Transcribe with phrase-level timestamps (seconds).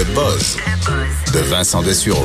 [0.00, 0.56] Le buzz
[1.34, 2.24] de Vincent Dessureau.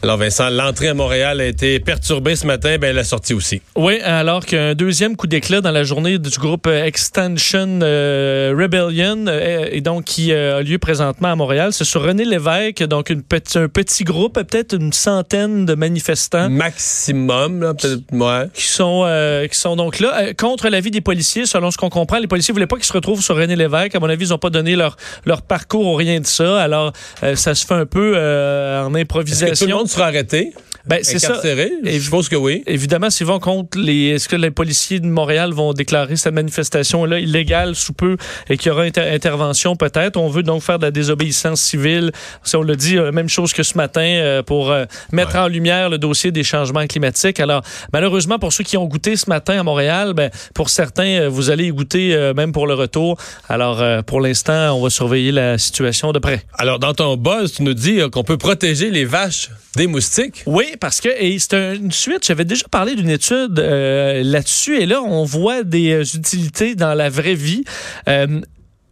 [0.00, 3.60] Alors Vincent, l'entrée à Montréal a été perturbée ce matin, ben la sortie aussi.
[3.74, 9.66] Oui, alors qu'un deuxième coup d'éclat dans la journée du groupe Extension euh, Rebellion euh,
[9.72, 13.22] et donc qui euh, a lieu présentement à Montréal, c'est sur René Lévesque, donc une
[13.22, 18.48] petit, un petit groupe, peut-être une centaine de manifestants Maximum, là, peut-être, ouais.
[18.54, 19.04] qui sont
[19.50, 21.44] qui sont donc là contre l'avis des policiers.
[21.44, 23.96] Selon ce qu'on comprend, les policiers voulaient pas qu'ils se retrouvent sur René Lévesque.
[23.96, 26.62] À mon avis, ils ont pas donné leur leur parcours ou rien de ça.
[26.62, 26.92] Alors
[27.34, 30.52] ça se fait un peu en improvisation sera arrêté?
[30.88, 31.40] Ben, c'est ça.
[31.44, 32.62] Je suppose que oui.
[32.66, 34.08] Évidemment, s'ils vont contre les.
[34.08, 38.16] Est-ce que les policiers de Montréal vont déclarer cette manifestation-là illégale sous peu
[38.48, 40.16] et qu'il y aura intervention peut-être?
[40.16, 42.10] On veut donc faire de la désobéissance civile.
[42.42, 45.48] Si on le dit, euh, même chose que ce matin euh, pour euh, mettre en
[45.48, 47.40] lumière le dossier des changements climatiques.
[47.40, 51.50] Alors, malheureusement, pour ceux qui ont goûté ce matin à Montréal, ben, pour certains, vous
[51.50, 53.18] allez y goûter même pour le retour.
[53.48, 56.42] Alors, pour l'instant, on va surveiller la situation de près.
[56.56, 60.42] Alors, dans ton buzz, tu nous dis qu'on peut protéger les vaches des moustiques?
[60.46, 62.26] Oui, parce que c'est une suite.
[62.26, 66.94] J'avais déjà parlé d'une étude euh, là-dessus et là, on voit des euh, utilités dans
[66.94, 67.64] la vraie vie.
[68.08, 68.40] Euh,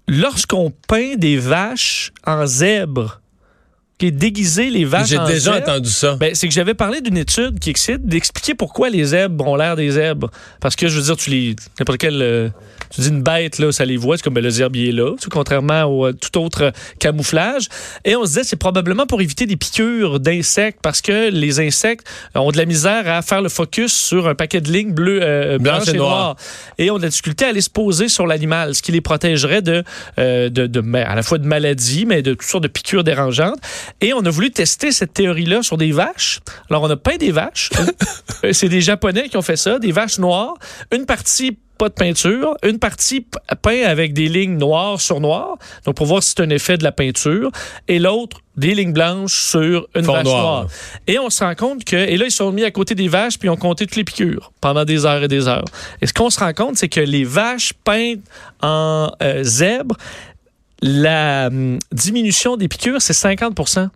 [0.08, 3.20] lorsqu'on peint des vaches en zèbre,
[3.98, 6.16] qui est déguiser les vaches J'ai déjà entendu ça.
[6.16, 9.74] Ben, c'est que j'avais parlé d'une étude qui excite d'expliquer pourquoi les zèbres ont l'air
[9.74, 10.30] des zèbres.
[10.60, 11.56] Parce que, je veux dire, tu les...
[11.78, 12.52] N'importe quel...
[12.90, 15.84] tu dis une bête, là, ça les voit, c'est comme ben, le zerbier là, contrairement
[15.84, 17.68] au tout autre camouflage.
[18.04, 22.06] Et on se disait, c'est probablement pour éviter des piqûres d'insectes, parce que les insectes
[22.34, 25.58] ont de la misère à faire le focus sur un paquet de lignes bleues, euh,
[25.58, 26.36] blanches, et, noires.
[26.76, 29.62] Et on a la difficulté à aller se poser sur l'animal, ce qui les protégerait
[29.62, 29.84] de,
[30.18, 33.58] de, de, à la fois de maladies, mais de toutes sortes de piqûres dérangeantes.
[34.00, 36.40] Et on a voulu tester cette théorie-là sur des vaches.
[36.70, 37.70] Alors, on a peint des vaches.
[38.44, 40.54] Euh, c'est des Japonais qui ont fait ça, des vaches noires.
[40.92, 43.26] Une partie pas de peinture, une partie
[43.62, 46.84] peint avec des lignes noires sur noir, donc pour voir si c'est un effet de
[46.84, 47.50] la peinture,
[47.88, 50.66] et l'autre des lignes blanches sur une vache noire.
[51.06, 53.38] Et on se rend compte que, et là ils sont mis à côté des vaches
[53.38, 55.66] puis ils ont compté toutes les piqûres pendant des heures et des heures.
[56.00, 58.20] Et ce qu'on se rend compte, c'est que les vaches peintes
[58.62, 59.96] en euh, zèbre,
[60.82, 63.90] la hum, diminution des piqûres, c'est 50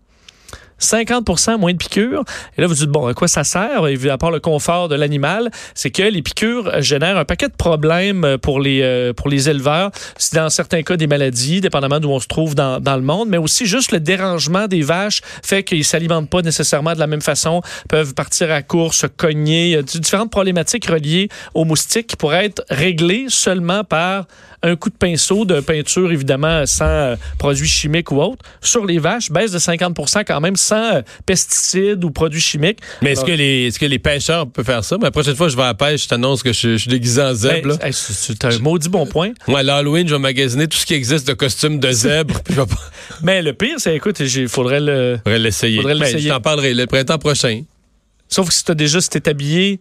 [0.80, 2.24] 50 moins de piqûres.
[2.56, 3.84] Et là, vous dites, bon, à quoi ça sert?
[3.84, 8.38] À part le confort de l'animal, c'est que les piqûres génèrent un paquet de problèmes
[8.42, 9.90] pour les, euh, pour les éleveurs.
[10.16, 13.28] C'est dans certains cas des maladies, dépendamment d'où on se trouve dans, dans le monde,
[13.28, 17.22] mais aussi juste le dérangement des vaches fait qu'ils s'alimentent pas nécessairement de la même
[17.22, 19.82] façon, peuvent partir à court, se cogner.
[19.82, 24.26] Différentes problématiques reliées aux moustiques qui pourraient être réglées seulement par
[24.62, 28.44] un coup de pinceau de peinture, évidemment, sans euh, produits chimiques ou autres.
[28.60, 29.96] Sur les vaches, baisse de 50
[30.26, 32.78] quand même, sans euh, pesticides ou produits chimiques.
[33.03, 34.97] Mais est-ce que, les, est-ce que les pêcheurs peuvent faire ça?
[34.98, 36.91] Mais la prochaine fois que je vais à la pêche, je t'annonce que je, suis
[36.91, 37.76] déguisé en zèbre.
[37.78, 39.32] Ben, c'est un maudit bon point.
[39.48, 42.41] Moi, l'Halloween, je vais magasiner tout ce qui existe de costumes de zèbre.
[43.22, 45.19] Mais le pire, c'est, écoute, il faudrait le...
[45.25, 45.76] Faudrait l'essayer.
[45.76, 47.62] Faudrait ben, je t'en parlerai le printemps prochain.
[48.28, 49.81] Sauf que si tu as déjà, si t'es habillé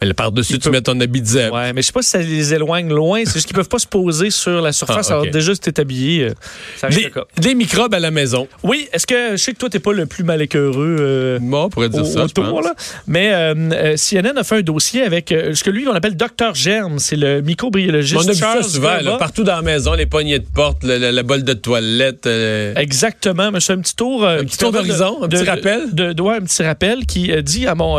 [0.00, 1.56] mais par-dessus, tu mets ton habit de zèbre.
[1.56, 3.22] Ouais, mais je sais pas si ça les éloigne loin.
[3.24, 5.10] C'est juste qu'ils peuvent pas se poser sur la surface.
[5.10, 6.34] Ah, Alors, déjà, si t'es habillé, euh,
[6.76, 8.46] ça des, des microbes à la maison.
[8.62, 8.88] Oui.
[8.92, 11.68] Est-ce que je sais que toi, t'es pas le plus mal écœureux euh, Moi, on
[11.68, 12.24] pourrait dire ça.
[12.24, 12.74] Autour, là.
[13.08, 16.54] Mais euh, euh CNN a fait un dossier avec ce que lui, on appelle Docteur
[16.54, 17.00] Germe.
[17.00, 18.20] C'est le microbiologiste.
[18.24, 21.42] On a vu ça souvent, partout dans la maison, les poignées de porte, la bol
[21.42, 22.28] de toilette.
[22.76, 23.50] Exactement.
[23.50, 24.24] Mais c'est un petit tour.
[24.24, 25.92] un petit tour d'horizon, un petit rappel.
[25.92, 27.98] De, de, un petit rappel qui dit à mon,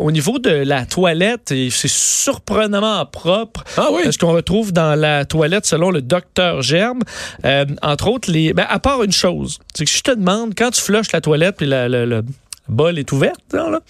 [0.00, 3.64] au niveau de la toilette, et c'est surprenamment propre.
[3.76, 4.02] Ah oui?
[4.10, 7.00] Ce qu'on retrouve dans la toilette selon le docteur Germe.
[7.44, 10.54] Euh, entre autres, les, ben, à part une chose, c'est que si je te demande,
[10.56, 12.22] quand tu flushes la toilette puis la, le
[12.68, 13.80] bol est ouverte, là,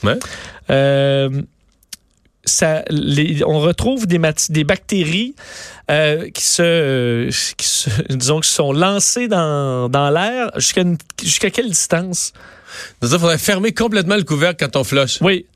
[0.71, 1.43] euh,
[2.45, 2.85] ça,
[3.45, 4.21] on retrouve des,
[4.51, 5.35] des bactéries
[5.91, 10.85] euh, qui, se, qui se, disons, qui sont lancées dans, dans l'air jusqu'à
[11.23, 12.33] jusqu'à quelle distance?
[13.03, 15.19] Il faudrait fermer complètement le couvercle quand on flush.
[15.21, 15.47] Oui.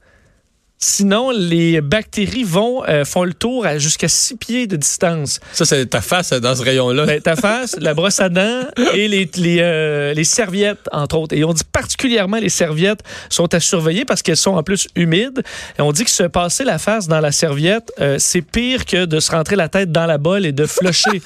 [0.83, 5.39] Sinon, les bactéries vont euh, font le tour à jusqu'à six pieds de distance.
[5.53, 7.05] Ça, c'est ta face dans ce rayon-là.
[7.05, 8.63] Ben, ta face, la brosse à dents
[8.95, 11.37] et les, les, euh, les, serviettes, entre autres.
[11.37, 15.43] Et on dit particulièrement les serviettes sont à surveiller parce qu'elles sont en plus humides.
[15.79, 19.05] Et on dit que se passer la face dans la serviette, euh, c'est pire que
[19.05, 21.21] de se rentrer la tête dans la bolle et de flusher.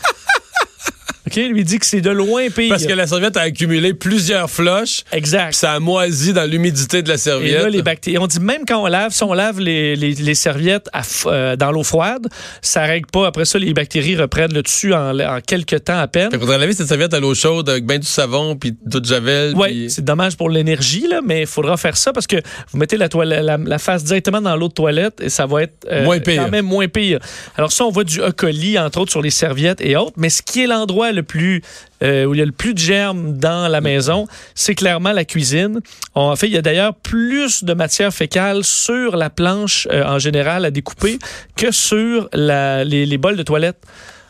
[1.27, 1.37] OK?
[1.37, 2.69] Lui dit que c'est de loin pire.
[2.69, 5.05] Parce que la serviette a accumulé plusieurs floches.
[5.13, 5.55] Exact.
[5.55, 7.63] Ça a moisi dans l'humidité de la Et serviette.
[7.63, 8.19] là, les bactéries.
[8.19, 11.57] On dit même quand on lave, si on lave les, les- les serviettes à euh,
[11.57, 12.29] dans l'eau froide,
[12.61, 13.27] ça règle pas.
[13.27, 16.31] Après ça, les bactéries reprennent le dessus en, en quelques temps à peine.
[16.31, 19.07] Fait faudrait laver cette serviette à l'eau chaude avec ben du savon puis d'eau de
[19.07, 19.55] javel.
[19.57, 22.37] Oui, c'est dommage pour l'énergie, là, mais il faudra faire ça parce que
[22.71, 25.63] vous mettez la, toile- la, la face directement dans l'eau de toilette et ça va
[25.63, 26.43] être euh, Moins pire.
[26.45, 27.19] quand même moins pire.
[27.57, 28.31] Alors ça, on voit du E.
[28.33, 31.63] coli, entre autres, sur les serviettes et autres, mais ce qui est l'endroit le plus
[32.03, 35.25] euh, où il y a le plus de germes dans la maison, c'est clairement la
[35.25, 35.81] cuisine.
[36.15, 40.19] En fait, il y a d'ailleurs plus de matière fécale sur la planche euh, en
[40.19, 41.19] général à découper
[41.57, 43.79] que sur la- les, les bols de toilette.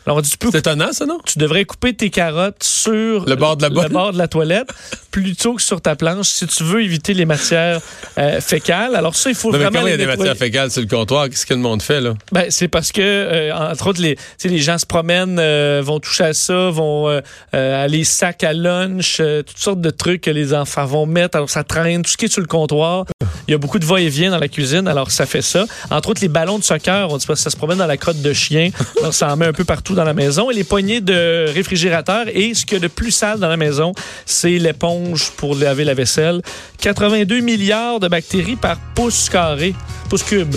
[0.06, 1.18] Alors, on dit, tu peux C'est étonnant, ça, non?
[1.24, 3.90] tu devrais couper tes carottes sur Le bord de la le botte.
[3.92, 4.68] bord de la toilette
[5.14, 7.80] plutôt que sur ta planche si tu veux éviter les matières
[8.18, 8.96] euh, fécales.
[8.96, 10.80] Alors ça, il faut Non, mais vraiment comment il y a des matières fécales sur
[10.82, 11.28] le comptoir?
[11.28, 12.14] Qu'est-ce que le monde fait, là?
[12.32, 16.24] Ben, c'est parce que, euh, entre autres, les, les gens se promènent, euh, vont toucher
[16.24, 17.20] à ça, vont euh,
[17.54, 21.36] euh, à les sacs à lunch, toutes sortes de trucs que les enfants vont mettre.
[21.36, 23.04] Alors, ça traîne, tout ce qui est sur le comptoir.
[23.46, 25.64] Il y a beaucoup de va-et-vient dans la cuisine, alors ça fait ça.
[25.90, 28.20] Entre autres, les ballons de soccer, on dit pas ça se promène dans la crotte
[28.20, 28.70] de chien.
[28.98, 30.50] Alors, ça en met un peu partout dans la maison.
[30.50, 32.24] Et les poignées de réfrigérateur.
[32.34, 33.92] Et ce qu'il y a de plus sale dans la maison,
[34.26, 35.03] c'est l'éponge
[35.36, 36.42] pour laver la vaisselle.
[36.80, 39.74] 82 milliards de bactéries par pouce carré,
[40.08, 40.54] pouce cube.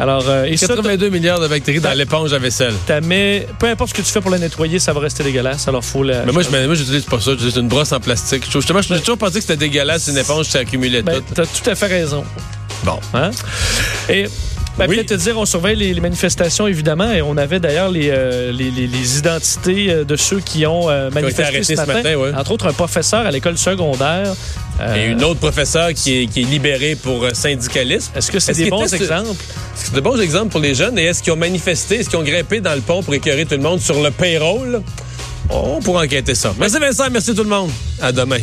[0.00, 2.74] Alors, euh, et ça, 82 milliards de bactéries dans l'éponge à vaisselle.
[2.86, 5.66] T'as mis, peu importe ce que tu fais pour la nettoyer, ça va rester dégueulasse.
[5.66, 6.24] Alors, faut la.
[6.24, 7.32] Mais moi, je moi, j'utilise pas ça.
[7.32, 8.44] J'utilise une brosse en plastique.
[8.46, 11.34] Je- Justement, j'ai toujours pensé que c'était dégueulasse, une éponge qui s'accumulait Ben, tout.
[11.34, 12.24] t'as tout à fait raison.
[12.84, 13.00] Bon.
[13.12, 13.30] Hein?
[14.08, 14.26] Et.
[14.78, 14.94] Ben, Oui.
[14.96, 18.52] peut-être te dire, on surveille les, les manifestations, évidemment, et on avait d'ailleurs les, euh,
[18.52, 21.94] les, identités euh, de ceux qui ont euh, manifesté arrêtés ce ce matin.
[21.94, 22.30] matin, ouais.
[22.34, 24.32] Entre autres, un professeur à l'école secondaire.
[24.80, 28.12] Euh, Et une autre professeure qui est, qui est libérée pour syndicalisme.
[28.14, 29.42] Est-ce que c'est Est-ce des bons était ce- exemples?
[29.74, 30.96] C'est de bons exemples pour les jeunes?
[30.98, 31.96] Et est-ce qu'ils ont manifesté?
[31.96, 34.82] Est-ce qu'ils ont grimpé dans le pont pour écœurer tout le monde sur le payroll?
[35.50, 36.54] On pourra enquêter ça.
[36.58, 37.70] Merci Vincent, merci tout le monde.
[38.00, 38.38] À demain.